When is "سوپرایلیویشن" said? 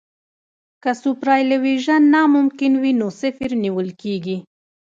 1.01-2.01